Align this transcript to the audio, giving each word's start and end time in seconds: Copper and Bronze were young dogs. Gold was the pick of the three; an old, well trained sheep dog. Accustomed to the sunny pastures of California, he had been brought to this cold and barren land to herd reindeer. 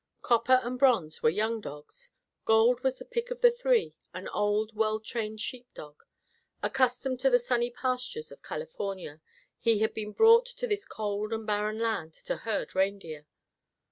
Copper 0.23 0.59
and 0.63 0.79
Bronze 0.79 1.21
were 1.21 1.29
young 1.29 1.61
dogs. 1.61 2.09
Gold 2.45 2.79
was 2.81 2.97
the 2.97 3.05
pick 3.05 3.29
of 3.29 3.41
the 3.41 3.51
three; 3.51 3.93
an 4.15 4.27
old, 4.29 4.75
well 4.75 4.99
trained 4.99 5.39
sheep 5.39 5.71
dog. 5.75 6.01
Accustomed 6.63 7.19
to 7.19 7.29
the 7.29 7.37
sunny 7.37 7.69
pastures 7.69 8.31
of 8.31 8.41
California, 8.41 9.21
he 9.59 9.77
had 9.81 9.93
been 9.93 10.11
brought 10.13 10.47
to 10.47 10.65
this 10.65 10.85
cold 10.85 11.31
and 11.31 11.45
barren 11.45 11.77
land 11.77 12.13
to 12.15 12.37
herd 12.37 12.73
reindeer. 12.73 13.27